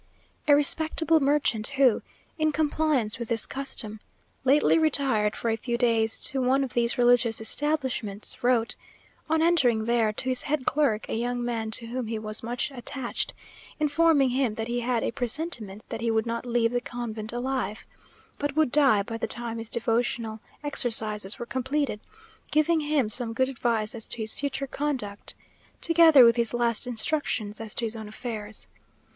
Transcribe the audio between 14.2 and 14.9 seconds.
him that he